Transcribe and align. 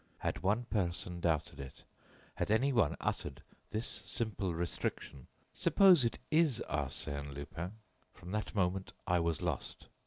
Had 0.17 0.41
one 0.41 0.65
person 0.65 1.19
doubted 1.19 1.59
it, 1.59 1.83
had 2.33 2.49
any 2.49 2.73
one 2.73 2.97
uttered 2.99 3.43
this 3.69 3.85
simple 3.85 4.51
restriction: 4.55 5.27
Suppose 5.53 6.03
it 6.03 6.17
is 6.31 6.59
Arsène 6.67 7.31
Lupin? 7.35 7.73
from 8.11 8.31
that 8.31 8.55
moment, 8.55 8.93
I 9.05 9.19
was 9.19 9.43
lost. 9.43 9.89